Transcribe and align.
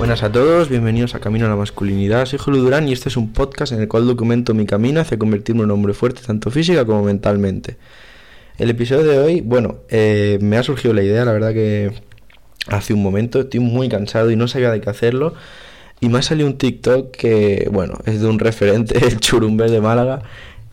buenas 0.00 0.22
a 0.22 0.32
todos, 0.32 0.70
bienvenidos 0.70 1.14
a 1.14 1.20
Camino 1.20 1.44
a 1.44 1.50
la 1.50 1.56
Masculinidad. 1.56 2.24
Soy 2.24 2.38
Julio 2.38 2.62
Durán 2.62 2.88
y 2.88 2.92
este 2.92 3.10
es 3.10 3.18
un 3.18 3.34
podcast 3.34 3.72
en 3.72 3.82
el 3.82 3.86
cual 3.86 4.06
documento 4.06 4.54
mi 4.54 4.64
camino 4.64 4.98
hacia 4.98 5.18
convertirme 5.18 5.60
en 5.60 5.66
un 5.66 5.72
hombre 5.72 5.92
fuerte 5.92 6.22
tanto 6.26 6.50
física 6.50 6.86
como 6.86 7.02
mentalmente. 7.02 7.76
El 8.56 8.70
episodio 8.70 9.04
de 9.04 9.18
hoy, 9.18 9.40
bueno, 9.42 9.80
eh, 9.90 10.38
me 10.40 10.56
ha 10.56 10.62
surgido 10.62 10.94
la 10.94 11.02
idea, 11.02 11.26
la 11.26 11.32
verdad 11.32 11.52
que 11.52 11.92
hace 12.68 12.94
un 12.94 13.02
momento 13.02 13.40
estoy 13.40 13.60
muy 13.60 13.90
cansado 13.90 14.30
y 14.30 14.36
no 14.36 14.48
sabía 14.48 14.70
de 14.70 14.80
qué 14.80 14.88
hacerlo. 14.88 15.34
Y 16.00 16.08
me 16.08 16.20
ha 16.20 16.22
salido 16.22 16.48
un 16.48 16.56
TikTok 16.56 17.10
que, 17.10 17.68
bueno, 17.70 17.98
es 18.06 18.22
de 18.22 18.26
un 18.26 18.38
referente, 18.38 18.96
el 19.06 19.20
Churumbe 19.20 19.70
de 19.70 19.82
Málaga, 19.82 20.22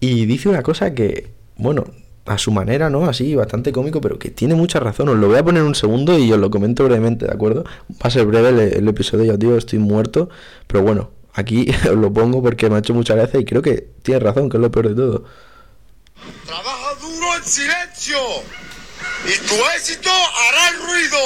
y 0.00 0.24
dice 0.24 0.48
una 0.48 0.62
cosa 0.62 0.94
que, 0.94 1.28
bueno, 1.58 1.84
a 2.26 2.38
su 2.38 2.52
manera, 2.52 2.90
¿no? 2.90 3.06
Así, 3.06 3.34
bastante 3.34 3.72
cómico, 3.72 4.00
pero 4.00 4.18
que 4.18 4.30
tiene 4.30 4.54
mucha 4.54 4.80
razón. 4.80 5.08
Os 5.08 5.16
lo 5.16 5.28
voy 5.28 5.38
a 5.38 5.44
poner 5.44 5.62
un 5.62 5.74
segundo 5.74 6.18
y 6.18 6.32
os 6.32 6.38
lo 6.38 6.50
comento 6.50 6.84
brevemente, 6.84 7.26
¿de 7.26 7.32
acuerdo? 7.32 7.64
Va 7.64 7.96
a 8.02 8.10
ser 8.10 8.26
breve 8.26 8.76
el, 8.76 8.88
episodio, 8.88 9.24
ya 9.24 9.32
os 9.32 9.38
digo, 9.38 9.56
estoy 9.56 9.78
muerto, 9.78 10.28
pero 10.66 10.82
bueno, 10.82 11.10
aquí 11.34 11.70
os 11.90 11.96
lo 11.96 12.12
pongo 12.12 12.42
porque 12.42 12.68
me 12.68 12.76
ha 12.76 12.78
hecho 12.78 12.94
mucha 12.94 13.14
gracia 13.14 13.40
y 13.40 13.44
creo 13.44 13.62
que 13.62 13.88
tiene 14.02 14.20
razón, 14.20 14.48
que 14.48 14.56
es 14.56 14.60
lo 14.60 14.70
peor 14.70 14.88
de 14.88 14.94
todo. 14.94 15.24
Trabaja 16.46 16.94
duro 17.00 17.36
en 17.36 17.44
silencio 17.44 18.18
y 19.24 19.48
tu 19.48 19.54
éxito 19.76 20.10
hará 20.10 20.68
el 20.68 20.76
ruido. 20.86 21.18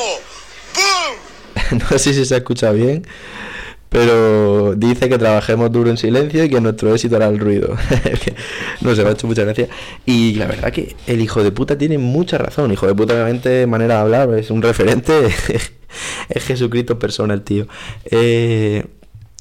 ¡Pum! 0.74 1.78
no 1.90 1.98
sé 1.98 2.14
si 2.14 2.24
se 2.24 2.36
escucha 2.36 2.70
bien, 2.72 3.06
pero 3.94 4.74
dice 4.74 5.08
que 5.08 5.18
trabajemos 5.18 5.70
duro 5.70 5.88
en 5.88 5.96
silencio 5.96 6.42
y 6.42 6.50
que 6.50 6.60
nuestro 6.60 6.92
éxito 6.92 7.14
hará 7.14 7.28
el 7.28 7.38
ruido. 7.38 7.76
no 8.80 8.92
se 8.92 9.04
me 9.04 9.10
ha 9.10 9.12
hecho 9.12 9.28
mucha 9.28 9.44
gracia. 9.44 9.68
Y 10.04 10.34
la 10.34 10.48
verdad 10.48 10.72
que 10.72 10.96
el 11.06 11.20
hijo 11.20 11.44
de 11.44 11.52
puta 11.52 11.78
tiene 11.78 11.96
mucha 11.96 12.36
razón. 12.36 12.72
Hijo 12.72 12.88
de 12.88 12.94
puta, 12.96 13.14
obviamente, 13.14 13.68
manera 13.68 13.94
de 13.94 14.00
hablar, 14.00 14.34
es 14.34 14.50
un 14.50 14.62
referente. 14.62 15.26
es 16.28 16.44
Jesucristo 16.44 16.98
persona 16.98 17.34
el 17.34 17.42
tío. 17.42 17.68
Eh, 18.06 18.84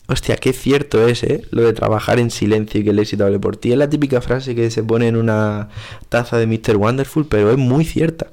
hostia, 0.05 0.35
qué 0.35 0.53
cierto 0.53 1.07
es, 1.07 1.23
¿eh? 1.23 1.41
Lo 1.49 1.63
de 1.63 1.73
trabajar 1.73 2.19
en 2.19 2.29
silencio 2.29 2.79
y 2.79 2.83
que 2.83 2.91
el 2.91 2.99
éxito 2.99 3.25
hable 3.25 3.39
por 3.39 3.57
ti. 3.57 3.71
Es 3.71 3.77
la 3.79 3.89
típica 3.89 4.21
frase 4.21 4.53
que 4.53 4.69
se 4.69 4.83
pone 4.83 5.07
en 5.07 5.15
una 5.15 5.69
taza 6.09 6.37
de 6.37 6.45
Mr. 6.45 6.77
Wonderful, 6.77 7.25
pero 7.25 7.49
es 7.49 7.57
muy 7.57 7.85
cierta. 7.85 8.27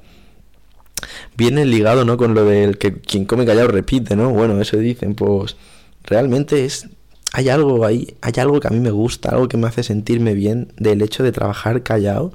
Viene 1.35 1.65
ligado, 1.65 2.05
¿no? 2.05 2.15
Con 2.17 2.35
lo 2.35 2.45
del 2.45 2.77
que 2.77 2.93
quien 2.93 3.25
come 3.25 3.43
callado 3.43 3.69
repite, 3.69 4.15
¿no? 4.15 4.29
Bueno, 4.29 4.61
eso 4.61 4.77
dicen, 4.77 5.15
pues 5.15 5.55
realmente 6.03 6.65
es 6.65 6.87
hay 7.33 7.49
algo 7.49 7.85
ahí, 7.85 8.15
hay 8.21 8.33
algo 8.37 8.59
que 8.59 8.67
a 8.67 8.71
mí 8.71 8.79
me 8.79 8.91
gusta, 8.91 9.29
algo 9.29 9.47
que 9.47 9.57
me 9.57 9.67
hace 9.67 9.83
sentirme 9.83 10.33
bien 10.33 10.73
del 10.77 11.01
hecho 11.01 11.23
de 11.23 11.31
trabajar 11.31 11.81
callado 11.81 12.33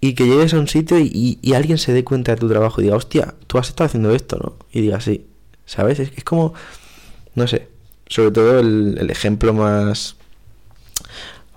y 0.00 0.14
que 0.14 0.26
llegues 0.26 0.54
a 0.54 0.58
un 0.58 0.68
sitio 0.68 0.98
y, 1.00 1.38
alguien 1.54 1.78
se 1.78 1.92
dé 1.92 2.04
cuenta 2.04 2.32
de 2.32 2.38
tu 2.38 2.48
trabajo 2.48 2.80
y 2.80 2.84
diga, 2.84 2.96
hostia, 2.96 3.34
tú 3.46 3.58
has 3.58 3.68
estado 3.68 3.86
haciendo 3.86 4.14
esto, 4.14 4.36
¿no? 4.36 4.54
Y 4.70 4.82
diga, 4.82 5.00
sí, 5.00 5.26
¿sabes? 5.64 5.98
Es, 5.98 6.12
es 6.16 6.22
como, 6.22 6.54
no 7.34 7.48
sé, 7.48 7.68
sobre 8.06 8.30
todo 8.30 8.60
el, 8.60 8.98
el, 9.00 9.10
ejemplo 9.10 9.52
más 9.52 10.16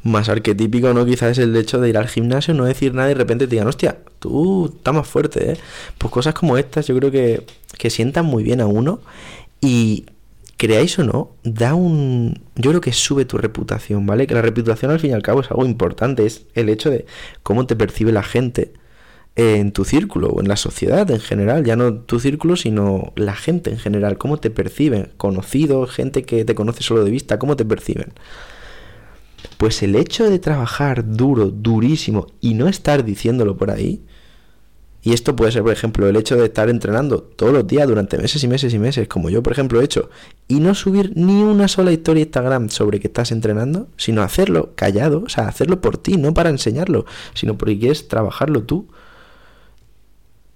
más 0.01 0.29
arquetípico, 0.29 0.93
¿no? 0.93 1.05
Quizás 1.05 1.31
es 1.31 1.39
el 1.39 1.55
hecho 1.55 1.79
de 1.79 1.89
ir 1.89 1.97
al 1.97 2.07
gimnasio, 2.07 2.53
no 2.53 2.65
decir 2.65 2.93
nada 2.93 3.09
y 3.09 3.13
de 3.13 3.19
repente 3.19 3.45
te 3.45 3.51
digan, 3.51 3.67
hostia, 3.67 3.97
tú 4.19 4.73
estás 4.77 4.93
más 4.93 5.07
fuerte, 5.07 5.51
¿eh? 5.51 5.57
Pues 5.97 6.11
cosas 6.11 6.33
como 6.33 6.57
estas 6.57 6.87
yo 6.87 6.95
creo 6.95 7.11
que, 7.11 7.45
que 7.77 7.89
sientan 7.89 8.25
muy 8.25 8.43
bien 8.43 8.61
a 8.61 8.65
uno 8.65 9.01
y 9.61 10.05
creáis 10.59 10.99
o 10.99 11.05
no, 11.05 11.37
da 11.43 11.73
un... 11.73 12.43
Yo 12.55 12.71
creo 12.71 12.81
que 12.81 12.91
sube 12.91 13.23
tu 13.23 13.37
reputación, 13.37 14.05
¿vale? 14.05 14.27
Que 14.27 14.33
la 14.33 14.41
reputación 14.41 14.91
al 14.91 14.99
fin 14.99 15.11
y 15.11 15.13
al 15.13 15.23
cabo 15.23 15.39
es 15.39 15.49
algo 15.49 15.65
importante, 15.65 16.25
es 16.25 16.47
el 16.53 16.67
hecho 16.67 16.89
de 16.89 17.05
cómo 17.43 17.65
te 17.65 17.77
percibe 17.77 18.11
la 18.11 18.23
gente 18.23 18.73
en 19.37 19.71
tu 19.71 19.85
círculo 19.85 20.27
o 20.27 20.41
en 20.41 20.49
la 20.49 20.57
sociedad 20.57 21.09
en 21.11 21.21
general, 21.21 21.63
ya 21.63 21.77
no 21.77 21.93
tu 22.01 22.19
círculo, 22.19 22.57
sino 22.57 23.13
la 23.15 23.35
gente 23.35 23.69
en 23.69 23.77
general, 23.77 24.17
cómo 24.17 24.35
te 24.35 24.49
perciben, 24.49 25.13
conocidos, 25.15 25.91
gente 25.91 26.23
que 26.23 26.43
te 26.43 26.55
conoce 26.55 26.83
solo 26.83 27.05
de 27.05 27.11
vista, 27.11 27.39
cómo 27.39 27.55
te 27.55 27.63
perciben. 27.63 28.11
Pues 29.57 29.81
el 29.81 29.95
hecho 29.95 30.29
de 30.29 30.39
trabajar 30.39 31.05
duro, 31.15 31.51
durísimo 31.51 32.27
y 32.41 32.53
no 32.53 32.67
estar 32.67 33.05
diciéndolo 33.05 33.55
por 33.55 33.71
ahí, 33.71 34.03
y 35.01 35.13
esto 35.13 35.35
puede 35.35 35.51
ser, 35.51 35.63
por 35.63 35.71
ejemplo, 35.71 36.07
el 36.07 36.15
hecho 36.17 36.35
de 36.35 36.45
estar 36.45 36.69
entrenando 36.69 37.21
todos 37.21 37.53
los 37.53 37.65
días 37.65 37.87
durante 37.87 38.17
meses 38.17 38.43
y 38.43 38.47
meses 38.49 38.73
y 38.73 38.79
meses, 38.79 39.07
como 39.07 39.29
yo, 39.29 39.41
por 39.41 39.53
ejemplo, 39.53 39.79
he 39.79 39.85
hecho, 39.85 40.09
y 40.47 40.59
no 40.59 40.75
subir 40.75 41.13
ni 41.15 41.41
una 41.41 41.69
sola 41.69 41.93
historia 41.93 42.23
Instagram 42.23 42.69
sobre 42.69 42.99
que 42.99 43.07
estás 43.07 43.31
entrenando, 43.31 43.87
sino 43.95 44.23
hacerlo 44.23 44.73
callado, 44.75 45.23
o 45.25 45.29
sea, 45.29 45.47
hacerlo 45.47 45.79
por 45.79 45.97
ti, 45.97 46.17
no 46.17 46.33
para 46.33 46.49
enseñarlo, 46.49 47.05
sino 47.33 47.57
porque 47.57 47.79
quieres 47.79 48.09
trabajarlo 48.09 48.63
tú. 48.63 48.87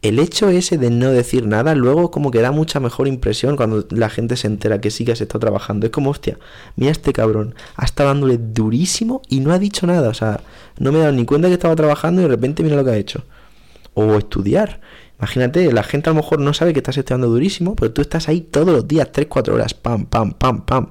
El 0.02 0.20
hecho 0.20 0.50
ese 0.50 0.78
de 0.78 0.90
no 0.90 1.12
decir 1.12 1.48
nada, 1.48 1.74
luego 1.76 2.12
como 2.12 2.30
que 2.30 2.42
da 2.42 2.52
mucha 2.52 2.82
mejor 2.82 3.08
impresión 3.08 3.56
cuando 3.56 3.88
la 3.92 4.10
gente 4.10 4.36
se 4.36 4.48
entera 4.48 4.82
que 4.82 4.92
sí 4.92 5.06
que 5.06 5.14
has 5.14 5.22
estado 5.22 5.40
trabajando. 5.40 5.86
Es 5.86 5.94
como, 5.94 6.10
hostia, 6.10 6.38
mira 6.76 6.92
este 6.92 7.14
cabrón, 7.14 7.56
ha 7.78 7.86
estado 7.86 8.10
dándole 8.10 8.38
durísimo 8.38 9.22
y 9.30 9.40
no 9.40 9.54
ha 9.54 9.60
dicho 9.60 9.88
nada, 9.88 10.10
o 10.10 10.14
sea, 10.14 10.42
no 10.78 10.92
me 10.92 10.98
he 10.98 11.02
dado 11.02 11.14
ni 11.14 11.24
cuenta 11.24 11.48
que 11.48 11.54
estaba 11.54 11.78
trabajando 11.78 12.20
y 12.20 12.24
de 12.26 12.30
repente 12.30 12.64
mira 12.64 12.76
lo 12.76 12.84
que 12.84 12.92
ha 12.92 12.98
hecho 12.98 13.24
o 13.94 14.16
estudiar. 14.16 14.82
Imagínate, 15.20 15.72
la 15.72 15.84
gente 15.84 16.10
a 16.10 16.14
lo 16.14 16.18
mejor 16.22 16.40
no 16.40 16.54
sabe 16.54 16.74
que 16.74 16.80
estás 16.80 16.98
estudiando 16.98 17.28
durísimo, 17.28 17.76
pero 17.76 17.92
tú 17.92 18.02
estás 18.02 18.28
ahí 18.28 18.42
todos 18.42 18.70
los 18.70 18.88
días, 18.88 19.10
3-4 19.12 19.54
horas, 19.54 19.74
pam, 19.74 20.06
pam, 20.06 20.34
pam, 20.34 20.66
pam, 20.66 20.90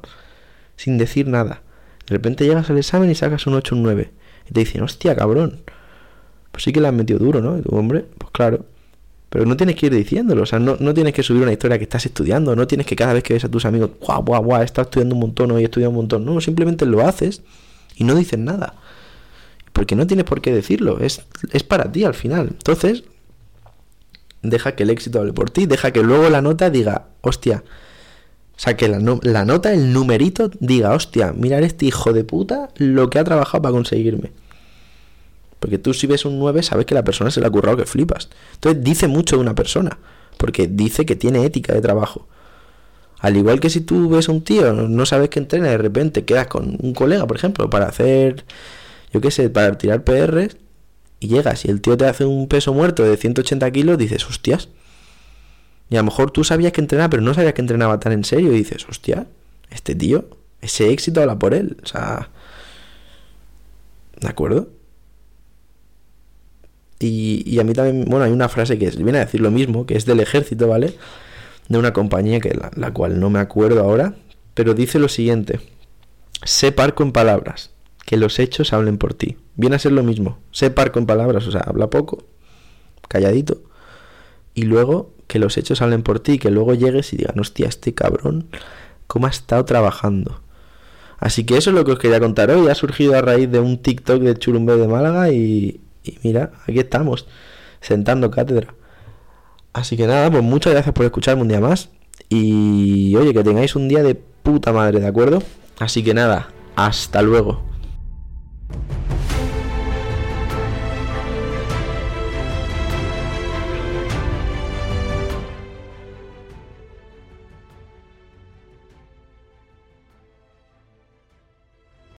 sin 0.77 0.99
decir 0.99 1.29
nada. 1.29 1.63
De 2.07 2.15
repente 2.17 2.45
llegas 2.45 2.71
al 2.71 2.79
examen 2.79 3.11
y 3.11 3.15
sacas 3.15 3.47
un 3.47 3.55
8, 3.55 3.75
un 3.75 3.83
9. 3.83 4.11
Y 4.49 4.53
te 4.53 4.61
dicen, 4.61 4.83
hostia, 4.83 5.15
cabrón. 5.15 5.61
Pues 6.51 6.65
sí 6.65 6.73
que 6.73 6.81
le 6.81 6.89
has 6.89 6.95
metido 6.95 7.19
duro, 7.19 7.41
¿no? 7.41 7.59
Y 7.59 7.63
tu 7.63 7.75
hombre, 7.77 8.07
pues 8.19 8.31
claro. 8.31 8.67
Pero 9.29 9.47
no 9.47 9.57
tienes 9.57 9.77
que 9.77 9.87
ir 9.87 9.95
diciéndolo, 9.95 10.43
o 10.43 10.47
sea, 10.47 10.59
no, 10.59 10.77
no, 10.79 10.93
tienes 10.93 11.15
que 11.15 11.23
subir 11.23 11.43
una 11.43 11.53
historia 11.53 11.79
que 11.79 11.85
estás 11.85 12.05
estudiando, 12.05 12.55
no 12.55 12.67
tienes 12.67 12.87
que 12.87 12.95
cada 12.95 13.15
vez 13.15 13.23
que 13.23 13.33
ves 13.33 13.45
a 13.45 13.51
tus 13.51 13.65
amigos, 13.65 13.93
guau, 13.99 14.23
guau, 14.23 14.45
guau, 14.45 14.61
he 14.61 14.65
estado 14.65 14.85
estudiando 14.85 15.15
un 15.15 15.23
montón, 15.23 15.51
hoy 15.53 15.63
he 15.63 15.65
estudiado 15.65 15.89
un 15.91 15.97
montón. 15.97 16.27
No, 16.27 16.39
simplemente 16.43 16.85
lo 16.85 17.01
haces 17.01 17.43
y 17.97 18.05
no 18.05 18.15
dices 18.15 18.39
nada. 18.39 18.75
Porque 19.83 19.97
no 19.97 20.07
tienes 20.07 20.25
por 20.25 20.41
qué 20.41 20.55
decirlo, 20.55 21.01
es, 21.01 21.23
es 21.51 21.65
para 21.65 21.91
ti 21.91 22.05
al 22.05 22.15
final. 22.15 22.51
Entonces, 22.53 23.03
deja 24.41 24.77
que 24.77 24.85
el 24.85 24.91
éxito 24.91 25.19
hable 25.19 25.33
por 25.33 25.51
ti, 25.51 25.67
deja 25.67 25.91
que 25.91 26.05
luego 26.05 26.31
la 26.31 26.41
nota 26.41 26.71
diga, 26.71 27.09
hostia, 27.21 27.65
o 28.57 28.61
sea, 28.61 28.77
que 28.77 28.87
la, 28.87 29.01
la 29.23 29.45
nota, 29.45 29.73
el 29.73 29.93
numerito, 29.93 30.53
diga, 30.61 30.93
hostia, 30.93 31.33
mirar 31.33 31.65
este 31.65 31.87
hijo 31.87 32.13
de 32.13 32.23
puta 32.23 32.69
lo 32.77 33.11
que 33.11 33.19
ha 33.19 33.25
trabajado 33.25 33.61
para 33.61 33.73
conseguirme. 33.73 34.31
Porque 35.59 35.79
tú 35.79 35.95
si 35.95 36.07
ves 36.07 36.25
un 36.25 36.39
9 36.39 36.63
sabes 36.63 36.87
que 36.87 36.95
la 36.95 37.03
persona 37.03 37.33
se 37.33 37.41
le 37.41 37.49
ha 37.49 37.51
currado 37.51 37.79
que 37.79 37.85
flipas. 37.85 38.29
Entonces 38.55 38.85
dice 38.85 39.09
mucho 39.09 39.35
de 39.35 39.43
una 39.43 39.57
persona, 39.57 39.99
porque 40.37 40.69
dice 40.69 41.05
que 41.05 41.17
tiene 41.17 41.45
ética 41.45 41.75
de 41.75 41.81
trabajo. 41.81 42.29
Al 43.19 43.37
igual 43.37 43.59
que 43.59 43.69
si 43.69 43.81
tú 43.81 44.09
ves 44.11 44.29
un 44.29 44.45
tío, 44.45 44.73
no 44.75 45.07
sabes 45.07 45.29
que 45.29 45.41
entrena, 45.41 45.71
de 45.71 45.79
repente 45.79 46.25
quedas 46.25 46.47
con 46.47 46.77
un 46.81 46.95
colega, 46.95 47.27
por 47.27 47.37
ejemplo, 47.37 47.69
para 47.69 47.87
hacer 47.87 48.45
yo 49.13 49.21
qué 49.21 49.31
sé, 49.31 49.51
para 49.51 49.77
tirar 49.79 50.05
PR 50.05 50.49
y 51.21 51.29
llegas 51.29 51.65
y 51.65 51.71
el 51.71 51.81
tío 51.81 51.97
te 51.97 52.07
hace 52.07 52.25
un 52.25 52.49
peso 52.49 52.73
muerto 52.75 53.05
de 53.05 53.17
180 53.17 53.71
kilos, 53.71 53.99
dices, 53.99 54.27
hostias. 54.29 54.69
Y 55.89 55.97
a 55.97 55.99
lo 55.99 56.05
mejor 56.05 56.31
tú 56.31 56.43
sabías 56.43 56.73
que 56.73 56.81
entrenaba, 56.81 57.11
pero 57.11 57.23
no 57.23 57.35
sabías 57.35 57.53
que 57.53 57.61
entrenaba 57.61 58.01
tan 58.01 58.13
en 58.13 58.25
serio 58.25 58.53
y 58.53 58.57
dices, 58.57 58.89
hostia, 58.89 59.27
este 59.71 59.95
tío, 59.95 60.27
ese 60.61 60.91
éxito 60.91 61.21
habla 61.21 61.39
por 61.39 61.55
él. 61.55 61.77
O 61.83 61.87
sea, 61.87 62.31
¿de 64.21 64.29
acuerdo? 64.29 64.71
Y, 66.99 67.43
y, 67.47 67.59
a 67.59 67.65
mí 67.65 67.73
también, 67.73 68.05
bueno, 68.07 68.25
hay 68.25 68.31
una 68.31 68.49
frase 68.49 68.79
que 68.79 68.89
viene 68.91 69.19
a 69.19 69.25
decir 69.25 69.41
lo 69.41 69.51
mismo, 69.51 69.87
que 69.87 69.97
es 69.97 70.07
del 70.07 70.21
ejército, 70.21 70.69
¿vale? 70.69 70.97
De 71.69 71.79
una 71.79 71.93
compañía 71.93 72.41
que 72.41 72.55
la, 72.55 72.71
la 72.77 72.93
cual 72.93 73.19
no 73.19 73.29
me 73.29 73.41
acuerdo 73.41 73.81
ahora, 73.81 74.15
pero 74.55 74.73
dice 74.75 75.01
lo 75.01 75.09
siguiente, 75.09 75.61
sé 76.45 76.71
parco 76.71 77.03
en 77.03 77.11
palabras, 77.11 77.71
que 78.05 78.17
los 78.17 78.39
hechos 78.39 78.73
hablen 78.73 78.99
por 78.99 79.15
ti. 79.15 79.37
Viene 79.57 79.77
a 79.77 79.79
ser 79.79 79.93
lo 79.93 80.03
mismo. 80.03 80.39
Sé 80.51 80.71
parco 80.71 80.99
en 80.99 81.07
palabras, 81.07 81.47
o 81.47 81.53
sea, 81.53 81.63
habla 81.63 81.91
poco, 81.91 82.25
calladito. 83.09 83.63
Y 84.55 84.63
luego 84.63 85.13
que 85.27 85.39
los 85.39 85.57
hechos 85.57 85.81
hablen 85.83 86.03
por 86.03 86.21
ti, 86.21 86.39
que 86.39 86.51
luego 86.51 86.75
llegues 86.75 87.13
y 87.13 87.17
digan, 87.17 87.39
hostia, 87.39 87.69
este 87.69 87.95
cabrón, 87.95 88.49
¿cómo 89.07 89.27
ha 89.27 89.31
estado 89.31 89.65
trabajando? 89.65 90.43
Así 91.19 91.45
que 91.45 91.57
eso 91.57 91.71
es 91.71 91.77
lo 91.77 91.85
que 91.85 91.93
os 91.93 91.99
quería 91.99 92.21
contar 92.21 92.51
hoy. 92.51 92.69
Ha 92.69 92.75
surgido 92.75 93.17
a 93.17 93.23
raíz 93.23 93.51
de 93.51 93.61
un 93.61 93.79
TikTok 93.79 94.21
de 94.21 94.37
Churumbe 94.37 94.77
de 94.77 94.89
Málaga 94.89 95.31
y, 95.31 95.81
y 96.03 96.19
mira, 96.23 96.53
aquí 96.67 96.81
estamos, 96.81 97.27
sentando 97.81 98.31
cátedra. 98.31 98.75
Así 99.73 99.97
que 99.97 100.07
nada, 100.07 100.31
pues 100.31 100.43
muchas 100.43 100.73
gracias 100.73 100.95
por 100.95 101.07
escucharme 101.07 101.43
un 101.43 101.49
día 101.49 101.61
más. 101.61 101.91
Y 102.29 103.15
oye, 103.17 103.33
que 103.33 103.45
tengáis 103.45 103.77
un 103.77 103.89
día 103.89 104.03
de 104.03 104.15
puta 104.15 104.73
madre, 104.73 105.01
¿de 105.01 105.07
acuerdo? 105.07 105.43
Así 105.79 106.03
que 106.03 106.13
nada, 106.13 106.51
hasta 106.77 107.23
luego. 107.23 107.72